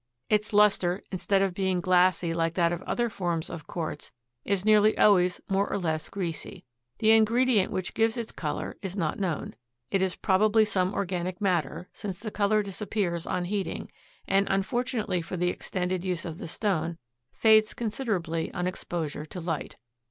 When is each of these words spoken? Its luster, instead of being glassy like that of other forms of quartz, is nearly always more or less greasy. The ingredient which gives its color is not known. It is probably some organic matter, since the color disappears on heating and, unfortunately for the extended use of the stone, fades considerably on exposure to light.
Its 0.29 0.51
luster, 0.51 0.99
instead 1.11 1.43
of 1.43 1.53
being 1.53 1.79
glassy 1.79 2.33
like 2.33 2.55
that 2.55 2.73
of 2.73 2.81
other 2.81 3.07
forms 3.07 3.51
of 3.51 3.67
quartz, 3.67 4.11
is 4.43 4.65
nearly 4.65 4.97
always 4.97 5.39
more 5.47 5.69
or 5.69 5.77
less 5.77 6.09
greasy. 6.09 6.65
The 6.97 7.11
ingredient 7.11 7.71
which 7.71 7.93
gives 7.93 8.17
its 8.17 8.31
color 8.31 8.75
is 8.81 8.97
not 8.97 9.19
known. 9.19 9.53
It 9.91 10.01
is 10.01 10.15
probably 10.15 10.65
some 10.65 10.91
organic 10.95 11.39
matter, 11.39 11.87
since 11.93 12.17
the 12.17 12.31
color 12.31 12.63
disappears 12.63 13.27
on 13.27 13.45
heating 13.45 13.91
and, 14.27 14.47
unfortunately 14.49 15.21
for 15.21 15.37
the 15.37 15.49
extended 15.49 16.03
use 16.03 16.25
of 16.25 16.39
the 16.39 16.47
stone, 16.47 16.97
fades 17.31 17.75
considerably 17.75 18.51
on 18.55 18.65
exposure 18.65 19.27
to 19.27 19.39
light. 19.39 19.75